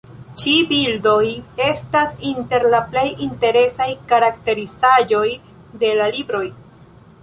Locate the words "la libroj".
6.03-6.45